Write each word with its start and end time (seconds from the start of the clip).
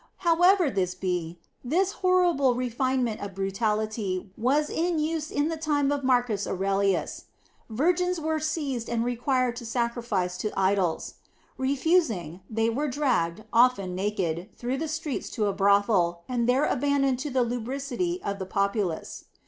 However 0.25 0.71
this 0.71 0.95
be, 0.95 1.37
this 1.63 1.91
horrible 1.91 2.55
refinement 2.55 3.21
of 3.21 3.35
brutality 3.35 4.31
was 4.35 4.67
in 4.67 4.97
use 4.97 5.29
in 5.29 5.49
the 5.49 5.57
time 5.57 5.91
of 5.91 6.03
Marcus 6.03 6.47
Aurelius. 6.47 7.25
Virgins 7.69 8.19
were 8.19 8.39
seized 8.39 8.89
and 8.89 9.05
required 9.05 9.55
to 9.57 9.63
sacrifice 9.67 10.37
to 10.37 10.51
idols. 10.59 11.13
Refusing, 11.55 12.41
they 12.49 12.67
were 12.67 12.87
dragged, 12.87 13.43
often 13.53 13.93
naked, 13.93 14.49
through 14.57 14.77
the 14.77 14.87
streets 14.87 15.29
to 15.29 15.45
a 15.45 15.53
brothel, 15.53 16.23
and 16.27 16.49
there 16.49 16.65
abandoned 16.65 17.19
to 17.19 17.29
the 17.29 17.43
lubricity 17.43 18.19
of 18.23 18.39
the 18.39 18.45
populace. 18.47 19.25